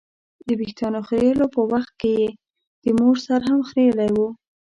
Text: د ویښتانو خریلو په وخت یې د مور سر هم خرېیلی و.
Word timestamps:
د 0.47 0.49
ویښتانو 0.59 0.99
خریلو 1.07 1.45
په 1.55 1.61
وخت 1.71 1.97
یې 2.13 2.23
د 2.83 2.85
مور 2.99 3.15
سر 3.25 3.39
هم 3.49 3.59
خرېیلی 3.69 4.09
و. 4.13 4.17